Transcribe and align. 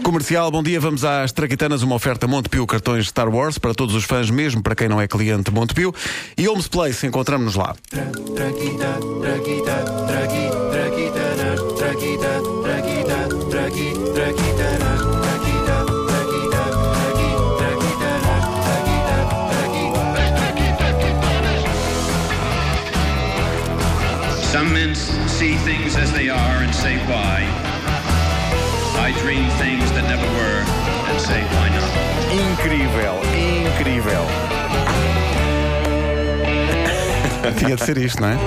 Comercial, 0.00 0.50
bom 0.50 0.62
dia. 0.62 0.80
Vamos 0.80 1.04
às 1.04 1.32
Traquitanas, 1.32 1.82
uma 1.82 1.94
oferta 1.94 2.26
Montepio 2.26 2.66
cartões 2.66 3.08
Star 3.08 3.28
Wars 3.28 3.58
para 3.58 3.74
todos 3.74 3.94
os 3.94 4.04
fãs, 4.04 4.30
mesmo 4.30 4.62
para 4.62 4.74
quem 4.74 4.88
não 4.88 4.98
é 4.98 5.06
cliente 5.06 5.50
Montepio. 5.50 5.94
E 6.36 6.48
Homes 6.48 6.66
Place, 6.66 7.06
encontramos-nos 7.06 7.56
lá. 7.56 7.76
Some 24.50 24.72
men 24.72 24.94
see 24.94 25.56
things 25.64 25.96
as 25.96 26.10
they 26.12 26.30
are 26.30 26.62
and 26.62 26.74
say 26.74 26.96
why. 27.06 27.61
Incrível, 32.32 33.20
incrível. 33.66 34.26
Tinha 37.56 37.76
de 37.76 37.84
ser 37.84 37.98
isto, 37.98 38.20
não 38.20 38.28
é? 38.30 38.38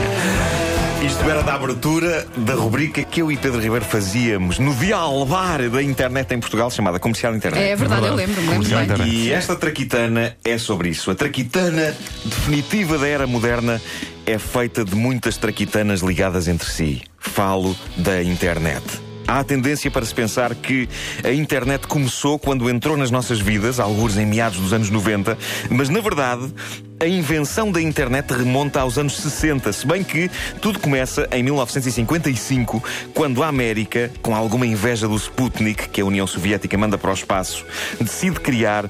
Isto 1.05 1.23
era 1.29 1.43
da 1.43 1.53
abertura 1.53 2.27
da 2.35 2.55
rubrica 2.55 3.03
que 3.03 3.21
eu 3.21 3.31
e 3.31 3.37
Pedro 3.37 3.61
Ribeiro 3.61 3.85
fazíamos 3.85 4.59
no 4.59 4.73
dia 4.75 4.97
alvar 4.97 5.69
da 5.69 5.81
internet 5.81 6.33
em 6.33 6.39
Portugal, 6.41 6.69
chamada 6.69 6.99
Comercial 6.99 7.33
Internet. 7.35 7.63
É 7.63 7.75
verdade, 7.75 8.07
eu 8.07 8.15
lembro-me, 8.15 8.47
lembro 8.47 8.69
bem. 8.69 8.83
Internet. 8.83 9.09
E 9.09 9.31
esta 9.31 9.55
traquitana 9.55 10.35
é 10.43 10.57
sobre 10.57 10.89
isso. 10.89 11.09
A 11.09 11.15
traquitana 11.15 11.95
definitiva 12.25 12.97
da 12.97 13.07
era 13.07 13.25
moderna 13.25 13.81
é 14.25 14.37
feita 14.37 14.83
de 14.83 14.95
muitas 14.95 15.37
traquitanas 15.37 16.01
ligadas 16.01 16.49
entre 16.49 16.69
si. 16.69 17.01
Falo 17.17 17.75
da 17.95 18.21
internet. 18.21 19.04
Há 19.27 19.39
a 19.39 19.43
tendência 19.43 19.89
para 19.89 20.05
se 20.05 20.13
pensar 20.13 20.53
que 20.53 20.87
a 21.23 21.31
internet 21.31 21.87
começou 21.87 22.37
quando 22.37 22.69
entrou 22.69 22.95
nas 22.95 23.09
nossas 23.09 23.39
vidas, 23.39 23.79
alguns 23.79 24.17
em 24.17 24.25
meados 24.25 24.59
dos 24.59 24.71
anos 24.71 24.89
90, 24.89 25.37
mas 25.69 25.89
na 25.89 25.99
verdade 25.99 26.53
a 26.99 27.07
invenção 27.07 27.71
da 27.71 27.81
internet 27.81 28.31
remonta 28.31 28.79
aos 28.79 28.97
anos 28.97 29.17
60, 29.17 29.73
se 29.73 29.85
bem 29.85 30.03
que 30.03 30.29
tudo 30.61 30.79
começa 30.79 31.27
em 31.31 31.43
1955, 31.43 32.83
quando 33.13 33.43
a 33.43 33.47
América, 33.47 34.11
com 34.21 34.33
alguma 34.35 34.65
inveja 34.65 35.07
do 35.07 35.15
Sputnik, 35.15 35.89
que 35.89 36.01
a 36.01 36.05
União 36.05 36.25
Soviética 36.25 36.77
manda 36.77 36.97
para 36.97 37.11
o 37.11 37.13
espaço, 37.13 37.65
decide 37.99 38.39
criar 38.39 38.89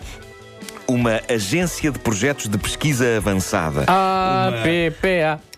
uma 0.87 1.19
agência 1.27 1.91
de 1.91 1.97
projetos 1.97 2.47
de 2.47 2.57
pesquisa 2.57 3.17
avançada. 3.17 3.85
APPA. 3.87 5.54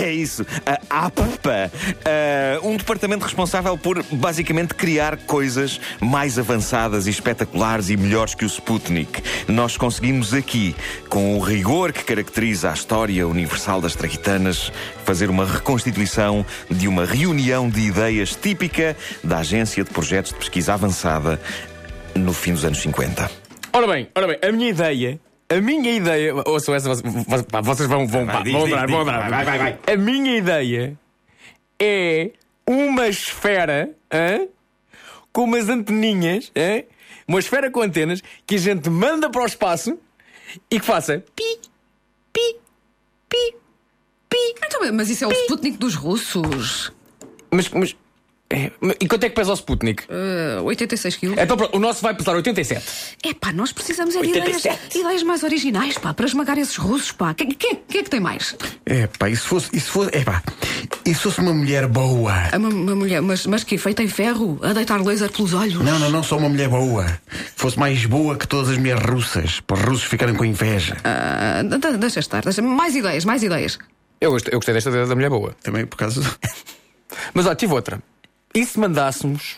É 0.00 0.12
isso, 0.12 0.46
a 0.88 1.06
APPA. 1.06 1.70
Ah, 2.04 2.60
um 2.62 2.76
departamento 2.76 3.24
responsável 3.24 3.76
por 3.76 4.02
basicamente 4.10 4.74
criar 4.74 5.16
coisas 5.18 5.80
mais 6.00 6.38
avançadas 6.38 7.06
e 7.06 7.10
espetaculares 7.10 7.90
e 7.90 7.96
melhores 7.96 8.34
que 8.34 8.44
o 8.44 8.46
Sputnik. 8.46 9.22
Nós 9.48 9.76
conseguimos 9.76 10.34
aqui, 10.34 10.74
com 11.08 11.36
o 11.36 11.40
rigor 11.40 11.92
que 11.92 12.04
caracteriza 12.04 12.70
a 12.70 12.74
história 12.74 13.26
universal 13.26 13.80
das 13.80 13.94
traquitanas, 13.94 14.72
fazer 15.04 15.30
uma 15.30 15.44
reconstituição 15.44 16.44
de 16.70 16.88
uma 16.88 17.04
reunião 17.04 17.68
de 17.68 17.80
ideias 17.80 18.34
típica 18.34 18.96
da 19.22 19.38
Agência 19.38 19.84
de 19.84 19.90
Projetos 19.90 20.32
de 20.32 20.38
Pesquisa 20.38 20.74
Avançada 20.74 21.40
no 22.14 22.32
fim 22.32 22.52
dos 22.52 22.64
anos 22.64 22.80
50. 22.80 23.30
Ora 23.72 23.86
bem, 23.86 24.08
ora 24.14 24.26
bem, 24.26 24.38
a 24.42 24.52
minha 24.52 24.68
ideia. 24.68 25.20
A 25.50 25.60
minha 25.60 25.92
ideia. 25.92 26.32
Ouçam 26.46 26.72
essa, 26.72 26.88
vocês, 26.88 27.88
vão, 27.88 28.06
vão, 28.06 28.24
pá, 28.24 28.40
diz, 28.40 28.52
vão 28.52 28.66
diz, 28.66 28.78
diz, 28.78 28.90
vão 28.90 29.00
adorar. 29.00 29.28
vai, 29.28 29.44
vai, 29.44 29.58
vai. 29.58 29.78
A 29.92 29.96
minha 29.96 30.36
ideia 30.36 30.96
é 31.76 32.30
uma 32.64 33.08
esfera 33.08 33.90
hã? 34.12 34.46
com 35.32 35.42
umas 35.42 35.68
anteninhas, 35.68 36.52
hã? 36.56 36.84
uma 37.26 37.40
esfera 37.40 37.68
com 37.68 37.82
antenas 37.82 38.22
que 38.46 38.54
a 38.54 38.58
gente 38.58 38.88
manda 38.88 39.28
para 39.28 39.42
o 39.42 39.46
espaço 39.46 39.98
e 40.70 40.78
que 40.78 40.86
faça 40.86 41.24
pi, 41.34 41.58
pi, 42.32 42.56
pi, 43.28 43.56
pi. 44.28 44.54
Então, 44.64 44.92
mas 44.92 45.10
isso 45.10 45.24
é 45.24 45.26
o 45.26 45.32
Sputnik 45.32 45.78
dos 45.78 45.96
russos. 45.96 46.92
Mas, 47.50 47.68
mas 47.70 47.96
é, 48.52 48.72
e 49.00 49.06
quanto 49.06 49.22
é 49.24 49.28
que 49.28 49.34
pesa 49.36 49.52
o 49.52 49.54
Sputnik? 49.54 50.02
Uh, 50.04 50.64
86 50.64 51.16
quilos. 51.16 51.38
Então 51.38 51.56
pronto, 51.56 51.76
o 51.76 51.78
nosso 51.80 52.02
vai 52.02 52.12
pesar 52.14 52.34
87. 52.34 52.84
É 53.24 53.32
pá, 53.32 53.52
nós 53.52 53.72
precisamos 53.72 54.16
é 54.16 54.20
de 54.22 54.28
ideias, 54.30 54.56
87. 54.64 54.98
ideias 54.98 55.22
mais 55.22 55.42
originais, 55.44 55.96
pá, 55.98 56.12
para 56.12 56.26
esmagar 56.26 56.58
esses 56.58 56.76
russos, 56.76 57.12
pá. 57.12 57.32
Quem, 57.32 57.48
quem, 57.52 57.80
quem 57.88 58.00
é 58.00 58.04
que 58.04 58.10
tem 58.10 58.18
mais? 58.18 58.56
É 58.84 59.06
pá, 59.06 59.28
e 59.30 59.36
se 59.36 59.42
fosse, 59.42 59.68
e 59.72 59.78
se 59.80 59.88
fosse, 59.88 60.10
é 60.12 60.24
pá, 60.24 60.42
e 61.06 61.14
se 61.14 61.20
fosse 61.20 61.38
uma 61.40 61.54
mulher 61.54 61.86
boa? 61.86 62.32
Ah, 62.52 62.56
Uma, 62.58 62.68
uma 62.70 62.94
mulher, 62.96 63.22
mas, 63.22 63.46
mas 63.46 63.62
que 63.62 63.78
feita 63.78 64.02
em 64.02 64.08
ferro, 64.08 64.58
a 64.62 64.72
deitar 64.72 65.00
laser 65.00 65.30
pelos 65.30 65.54
olhos. 65.54 65.74
Não, 65.80 65.98
não, 66.00 66.10
não, 66.10 66.22
só 66.24 66.36
uma 66.36 66.48
mulher 66.48 66.68
boa. 66.68 67.06
Fosse 67.56 67.78
mais 67.78 68.04
boa 68.06 68.36
que 68.36 68.48
todas 68.48 68.68
as 68.70 68.76
mulheres 68.78 69.04
russas, 69.08 69.60
para 69.60 69.76
os 69.78 69.82
russos 69.84 70.04
ficarem 70.04 70.34
com 70.34 70.44
inveja. 70.44 70.96
Ah, 71.04 71.62
de- 71.62 71.78
de- 71.78 71.98
deixa 71.98 72.18
estar, 72.20 72.42
deixa 72.42 72.60
mais 72.62 72.96
ideias, 72.96 73.24
mais 73.24 73.42
ideias. 73.44 73.78
Eu 74.20 74.32
gostei, 74.32 74.52
eu 74.52 74.58
gostei 74.58 74.74
desta 74.74 74.90
da 74.90 75.04
da 75.06 75.14
mulher 75.14 75.30
boa. 75.30 75.54
Também 75.62 75.86
por 75.86 75.96
causa. 75.96 76.20
do- 76.20 76.36
Mas 77.32 77.46
olha, 77.46 77.54
tive 77.54 77.72
outra. 77.72 78.02
E 78.54 78.64
se 78.64 78.78
mandássemos 78.78 79.56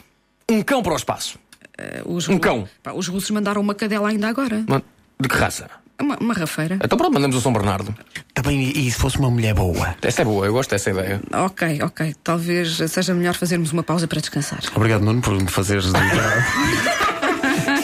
um 0.51 0.63
cão 0.63 0.83
para 0.83 0.93
o 0.93 0.97
espaço? 0.97 1.39
Ah, 1.79 2.03
os, 2.05 2.29
Um 2.29 2.39
cão. 2.39 2.69
Pá, 2.83 2.93
os 2.93 3.09
russos 3.09 3.31
mandaram 3.31 3.61
uma 3.61 3.75
cadela 3.75 4.09
ainda 4.09 4.29
agora. 4.29 4.65
De 5.21 5.29
que 5.29 5.37
raça? 5.37 5.71
Uma, 6.01 6.17
uma 6.19 6.35
rafeira. 6.35 6.79
Então 6.83 6.99
pronto, 6.99 7.15
mandamos 7.15 7.37
o 7.37 7.41
São 7.41 7.53
Bernardo. 7.53 7.95
Também, 8.35 8.61
e, 8.61 8.89
e 8.89 8.91
se 8.91 8.99
fosse 8.99 9.19
uma 9.19 9.31
mulher 9.31 9.55
boa? 9.55 9.95
Essa 10.03 10.23
é 10.23 10.25
boa, 10.25 10.45
eu 10.47 10.53
gosto 10.53 10.71
dessa 10.71 10.91
ideia. 10.91 11.21
Ok, 11.33 11.81
ok. 11.83 12.15
Talvez 12.25 12.77
seja 12.91 13.15
melhor 13.15 13.35
fazermos 13.35 13.73
uma 13.73 13.83
pausa 13.83 14.09
para 14.09 14.21
descansar. 14.21 14.61
Obrigado, 14.75 15.03
Nuno, 15.03 15.21
por 15.21 15.35
me 15.35 15.49
fazeres. 15.49 15.87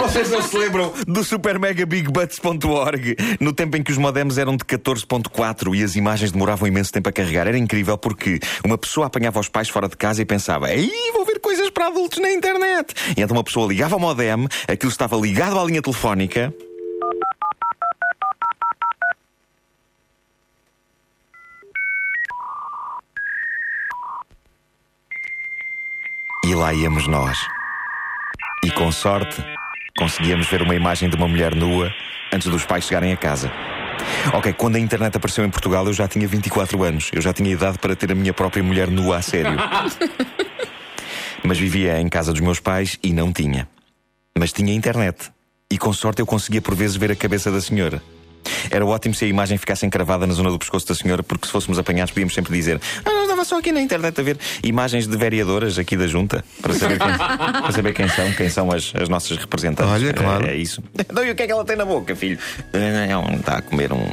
Vocês 0.00 0.30
não 0.30 0.42
se 0.42 0.56
lembram 0.56 0.92
do 1.06 1.24
Super 1.24 1.58
Mega 1.58 1.86
Big 1.86 2.10
Butts.org 2.10 3.16
no 3.40 3.52
tempo 3.52 3.76
em 3.76 3.82
que 3.82 3.92
os 3.92 3.98
modems 3.98 4.38
eram 4.38 4.56
de 4.56 4.64
14.4 4.64 5.74
e 5.74 5.82
as 5.82 5.96
imagens 5.96 6.32
demoravam 6.32 6.66
imenso 6.66 6.92
tempo 6.92 7.08
a 7.08 7.12
carregar? 7.12 7.46
Era 7.46 7.58
incrível 7.58 7.96
porque 7.96 8.40
uma 8.64 8.76
pessoa 8.76 9.06
apanhava 9.06 9.38
os 9.40 9.48
pais 9.48 9.68
fora 9.68 9.88
de 9.88 9.96
casa 9.96 10.22
e 10.22 10.24
pensava: 10.24 10.72
Ei, 10.72 10.90
vou 11.12 11.24
ver 11.24 11.38
coisas 11.40 11.70
para 11.70 11.86
adultos 11.86 12.18
na 12.18 12.32
internet. 12.32 12.94
E 13.16 13.22
então 13.22 13.36
uma 13.36 13.44
pessoa 13.44 13.68
ligava 13.68 13.94
ao 13.94 14.00
modem, 14.00 14.26
aquilo 14.66 14.90
estava 14.90 15.16
ligado 15.16 15.58
à 15.58 15.64
linha 15.64 15.82
telefónica. 15.82 16.52
Lá 26.56 26.72
íamos 26.72 27.06
nós. 27.06 27.38
E 28.64 28.70
com 28.70 28.90
sorte, 28.90 29.44
conseguíamos 29.98 30.48
ver 30.48 30.62
uma 30.62 30.74
imagem 30.74 31.08
de 31.08 31.14
uma 31.14 31.28
mulher 31.28 31.54
nua 31.54 31.92
antes 32.32 32.48
dos 32.48 32.64
pais 32.64 32.84
chegarem 32.84 33.12
a 33.12 33.16
casa. 33.16 33.52
Ok, 34.32 34.52
quando 34.54 34.76
a 34.76 34.80
internet 34.80 35.16
apareceu 35.16 35.44
em 35.44 35.50
Portugal, 35.50 35.86
eu 35.86 35.92
já 35.92 36.08
tinha 36.08 36.26
24 36.26 36.82
anos. 36.82 37.10
Eu 37.12 37.20
já 37.20 37.32
tinha 37.32 37.50
idade 37.50 37.78
para 37.78 37.94
ter 37.94 38.10
a 38.10 38.14
minha 38.14 38.32
própria 38.32 38.62
mulher 38.62 38.90
nua 38.90 39.18
a 39.18 39.22
sério. 39.22 39.56
Mas 41.44 41.58
vivia 41.58 42.00
em 42.00 42.08
casa 42.08 42.32
dos 42.32 42.40
meus 42.40 42.58
pais 42.58 42.98
e 43.02 43.12
não 43.12 43.32
tinha. 43.32 43.68
Mas 44.36 44.52
tinha 44.52 44.74
internet. 44.74 45.30
E 45.70 45.76
com 45.78 45.92
sorte 45.92 46.20
eu 46.20 46.26
conseguia 46.26 46.62
por 46.62 46.74
vezes 46.74 46.96
ver 46.96 47.12
a 47.12 47.16
cabeça 47.16 47.50
da 47.50 47.60
senhora. 47.60 48.02
Era 48.70 48.84
ótimo 48.84 49.14
se 49.14 49.24
a 49.24 49.28
imagem 49.28 49.58
ficasse 49.58 49.84
encravada 49.84 50.26
na 50.26 50.34
zona 50.34 50.50
do 50.50 50.58
pescoço 50.58 50.86
da 50.88 50.94
senhora, 50.94 51.22
porque 51.22 51.46
se 51.46 51.52
fôssemos 51.52 51.78
apanhados 51.78 52.12
podíamos 52.12 52.34
sempre 52.34 52.52
dizer 52.54 52.80
estava 53.36 53.44
só 53.44 53.58
aqui 53.58 53.70
na 53.70 53.80
internet 53.80 54.18
a 54.18 54.24
ver 54.24 54.38
imagens 54.64 55.06
de 55.06 55.16
vereadoras 55.16 55.78
aqui 55.78 55.96
da 55.96 56.06
junta 56.06 56.42
para 56.62 56.72
saber 56.72 56.98
quem, 56.98 57.18
para 57.18 57.72
saber 57.72 57.92
quem 57.92 58.08
são, 58.08 58.32
quem 58.32 58.48
são 58.48 58.72
as, 58.72 58.92
as 58.94 59.08
nossas 59.08 59.36
representantes. 59.36 59.92
Olha, 59.92 60.12
claro. 60.14 60.46
É, 60.46 60.52
é 60.52 60.56
isso. 60.56 60.82
Então, 60.98 61.24
e 61.24 61.30
o 61.30 61.34
que 61.34 61.42
é 61.42 61.46
que 61.46 61.52
ela 61.52 61.64
tem 61.64 61.76
na 61.76 61.84
boca, 61.84 62.16
filho? 62.16 62.38
Não, 62.72 63.36
está 63.36 63.58
a 63.58 63.62
comer 63.62 63.92
um, 63.92 64.10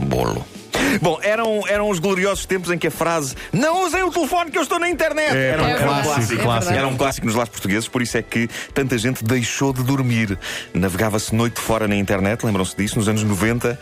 um 0.00 0.04
bolo. 0.06 0.44
Bom, 1.02 1.18
eram, 1.22 1.62
eram 1.68 1.88
os 1.90 1.98
gloriosos 1.98 2.46
tempos 2.46 2.70
em 2.70 2.78
que 2.78 2.86
a 2.86 2.90
frase 2.90 3.34
Não 3.52 3.84
usem 3.84 4.02
o 4.02 4.10
telefone 4.10 4.50
que 4.50 4.58
eu 4.58 4.62
estou 4.62 4.78
na 4.78 4.88
internet 4.88 5.34
É, 5.36 5.50
era, 5.50 5.62
um- 5.62 5.66
é 5.66 5.70
era 5.70 5.80
um 5.80 5.84
clássico, 5.84 6.12
clássico. 6.14 6.42
clássico. 6.42 6.74
Era 6.74 6.88
um 6.88 6.96
clássico 6.96 7.26
nos 7.26 7.34
lares 7.34 7.50
portugueses, 7.50 7.88
por 7.88 8.02
isso 8.02 8.16
é 8.18 8.22
que 8.22 8.48
tanta 8.74 8.96
gente 8.98 9.24
deixou 9.24 9.72
de 9.72 9.82
dormir. 9.82 10.38
Navegava-se 10.74 11.34
noite 11.34 11.60
fora 11.60 11.86
na 11.88 11.96
internet, 11.96 12.44
lembram-se 12.44 12.76
disso? 12.76 12.96
Nos 12.98 13.08
anos 13.08 13.22
90, 13.22 13.78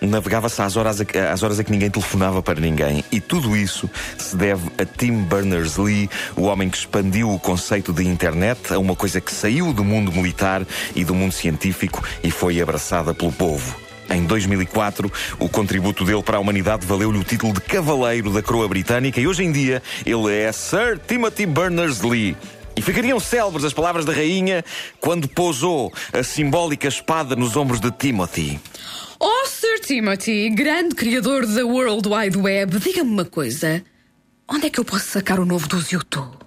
navegava-se 0.00 0.60
às 0.62 0.76
horas, 0.76 1.00
a, 1.00 1.32
às 1.32 1.42
horas 1.42 1.58
a 1.58 1.64
que 1.64 1.70
ninguém 1.70 1.90
telefonava 1.90 2.42
para 2.42 2.60
ninguém. 2.60 3.04
E 3.10 3.20
tudo 3.20 3.56
isso 3.56 3.88
se 4.18 4.36
deve 4.36 4.70
a 4.78 4.84
Tim 4.84 5.22
Berners-Lee, 5.24 6.08
o 6.36 6.42
homem 6.42 6.68
que 6.68 6.76
expandiu 6.78 7.30
o 7.30 7.38
conceito 7.38 7.92
de 7.92 8.06
internet 8.06 8.72
a 8.72 8.78
uma 8.78 8.94
coisa 8.96 9.20
que 9.20 9.32
saiu 9.32 9.72
do 9.72 9.84
mundo 9.84 10.10
militar 10.12 10.62
e 10.94 11.04
do 11.04 11.14
mundo 11.14 11.32
científico 11.32 12.02
e 12.22 12.30
foi 12.30 12.60
abraçada 12.60 13.12
pelo 13.14 13.32
povo. 13.32 13.74
Em 14.10 14.24
2004, 14.24 15.10
o 15.38 15.48
contributo 15.48 16.04
dele 16.04 16.22
para 16.22 16.36
a 16.36 16.40
humanidade 16.40 16.84
valeu-lhe 16.84 17.18
o 17.18 17.24
título 17.24 17.52
de 17.52 17.60
Cavaleiro 17.60 18.32
da 18.32 18.42
Coroa 18.42 18.66
Britânica 18.68 19.20
e 19.20 19.26
hoje 19.26 19.44
em 19.44 19.52
dia 19.52 19.80
ele 20.04 20.34
é 20.34 20.50
Sir 20.50 20.98
Timothy 20.98 21.46
Berners-Lee. 21.46 22.36
E 22.76 22.82
ficariam 22.82 23.20
célebres 23.20 23.64
as 23.64 23.72
palavras 23.72 24.04
da 24.04 24.12
rainha 24.12 24.64
quando 25.00 25.28
pousou 25.28 25.92
a 26.12 26.22
simbólica 26.22 26.88
espada 26.88 27.36
nos 27.36 27.56
ombros 27.56 27.78
de 27.78 27.90
Timothy. 27.90 28.58
Oh, 29.18 29.46
Sir 29.46 29.80
Timothy, 29.80 30.50
grande 30.50 30.94
criador 30.94 31.46
da 31.46 31.64
World 31.64 32.08
Wide 32.08 32.38
Web, 32.38 32.78
diga-me 32.78 33.10
uma 33.10 33.24
coisa. 33.24 33.82
Onde 34.48 34.66
é 34.66 34.70
que 34.70 34.80
eu 34.80 34.84
posso 34.84 35.06
sacar 35.06 35.38
o 35.38 35.44
novo 35.44 35.68
dos 35.68 35.92
YouTube? 35.92 36.40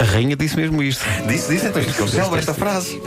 A 0.00 0.04
rainha 0.04 0.34
disse 0.34 0.56
mesmo 0.56 0.82
isto. 0.82 1.04
Disse, 1.28 1.52
disse, 1.52 1.66
então 1.66 1.82
ficou 1.82 2.08
célebre 2.08 2.38
esta 2.40 2.54
frase. 2.54 3.00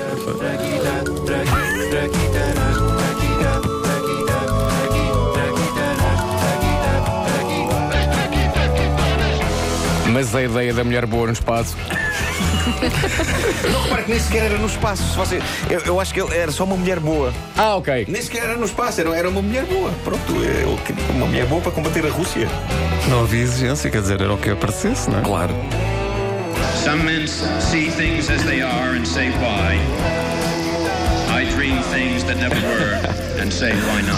Mas 10.17 10.33
a 10.33 10.41
ideia 10.41 10.73
da 10.73 10.83
mulher 10.83 11.05
boa 11.05 11.27
no 11.27 11.33
espaço. 11.33 11.77
Não 13.71 13.83
repare 13.83 14.01
que 14.01 14.09
nem 14.09 14.19
sequer 14.19 14.45
era 14.45 14.57
no 14.57 14.65
espaço. 14.65 15.03
Se 15.11 15.15
você, 15.15 15.39
eu, 15.69 15.79
eu 15.81 15.99
acho 15.99 16.11
que 16.11 16.19
ele 16.19 16.35
era 16.35 16.51
só 16.51 16.63
uma 16.63 16.75
mulher 16.75 16.99
boa. 16.99 17.31
Ah, 17.55 17.75
ok. 17.75 18.07
Nem 18.09 18.19
sequer 18.19 18.45
era 18.45 18.55
no 18.55 18.65
espaço, 18.65 18.99
era, 18.99 19.15
era 19.15 19.29
uma 19.29 19.43
mulher 19.43 19.65
boa. 19.65 19.91
Pronto, 20.03 20.33
ele 20.37 20.75
queria 20.87 21.03
uma 21.11 21.27
mulher 21.27 21.45
boa 21.45 21.61
para 21.61 21.71
combater 21.71 22.03
a 22.03 22.09
Rússia. 22.09 22.47
Não 23.07 23.21
havia 23.21 23.43
exigência, 23.43 23.91
quer 23.91 24.01
dizer, 24.01 24.19
era 24.19 24.33
o 24.33 24.39
que 24.39 24.49
aparecesse, 24.49 25.07
não 25.07 25.19
é? 25.19 25.21
Claro. 25.21 25.53
Some 26.83 27.03
men 27.03 27.27
see 27.27 27.91
things 27.91 28.27
as 28.31 28.41
they 28.41 28.63
are 28.63 28.97
and 28.97 29.05
say 29.05 29.29
why. 29.29 30.16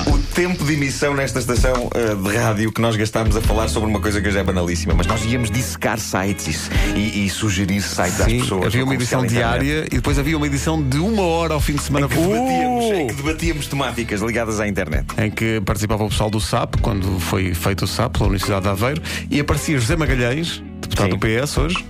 O 0.07 0.17
tempo 0.33 0.63
de 0.63 0.73
emissão 0.73 1.13
nesta 1.15 1.39
estação 1.39 1.89
eh, 1.95 2.15
de 2.15 2.37
rádio 2.37 2.71
que 2.71 2.79
nós 2.81 2.95
gastámos 2.95 3.35
a 3.35 3.41
falar 3.41 3.67
sobre 3.67 3.89
uma 3.89 3.99
coisa 3.99 4.21
que 4.21 4.29
já 4.31 4.39
é 4.39 4.43
banalíssima, 4.43 4.93
mas 4.95 5.07
nós 5.07 5.23
íamos 5.25 5.49
dissecar 5.49 5.99
sites 5.99 6.69
e, 6.95 7.25
e 7.25 7.29
sugerir 7.29 7.81
sites 7.81 8.21
às 8.21 8.25
Sim, 8.31 8.39
pessoas. 8.41 8.65
havia 8.67 8.83
uma 8.83 8.93
edição 8.93 9.25
diária 9.25 9.85
e 9.91 9.95
depois 9.95 10.17
havia 10.19 10.37
uma 10.37 10.45
edição 10.47 10.81
de 10.81 10.97
uma 10.97 11.23
hora 11.23 11.53
ao 11.55 11.59
fim 11.59 11.73
de 11.73 11.81
semana 11.81 12.07
Que 12.07 12.15
debatíamos, 12.15 12.85
Uh! 12.85 12.93
em 12.93 13.07
que 13.07 13.13
debatíamos 13.13 13.67
temáticas 13.67 14.21
ligadas 14.21 14.59
à 14.59 14.67
internet. 14.67 15.05
em 15.17 15.29
que 15.31 15.59
participava 15.61 16.03
o 16.03 16.09
pessoal 16.09 16.29
do 16.29 16.39
SAP, 16.39 16.75
quando 16.81 17.19
foi 17.19 17.53
feito 17.53 17.83
o 17.85 17.87
SAP 17.87 18.13
pela 18.13 18.25
Universidade 18.25 18.63
de 18.63 18.69
Aveiro, 18.69 19.01
e 19.29 19.39
aparecia 19.39 19.77
José 19.79 19.95
Magalhães, 19.95 20.61
deputado 20.81 21.11
Sim. 21.11 21.17
do 21.17 21.19
PS 21.19 21.57
hoje, 21.57 21.85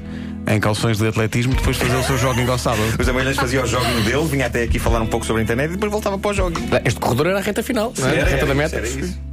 em 0.49 0.59
calções 0.59 0.97
de 0.97 1.07
atletismo, 1.07 1.53
depois 1.53 1.77
de 1.77 1.85
fazer 1.85 1.95
o 1.95 2.03
seu 2.03 2.17
jogging 2.17 2.49
ao 2.49 2.57
sábado. 2.57 2.81
Os 2.99 3.07
amanhãs 3.07 3.35
fazia 3.35 3.63
o 3.63 3.67
jogging 3.67 4.01
dele, 4.01 4.25
vinha 4.25 4.47
até 4.47 4.63
aqui 4.63 4.79
falar 4.79 4.99
um 5.01 5.07
pouco 5.07 5.25
sobre 5.25 5.41
a 5.41 5.43
internet 5.43 5.69
e 5.69 5.73
depois 5.73 5.91
voltava 5.91 6.17
para 6.17 6.31
o 6.31 6.33
jogging. 6.33 6.67
Este 6.83 6.99
corredor 6.99 7.27
era 7.27 7.37
a 7.37 7.41
reta 7.41 7.61
final, 7.61 7.93
não 7.97 8.07
é? 8.07 8.11
Era, 8.11 8.21
a 8.21 8.25
reta 8.25 8.37
era 8.37 8.45
da 8.47 8.55
meta. 8.55 8.75
era 8.77 8.87
isso. 8.87 9.28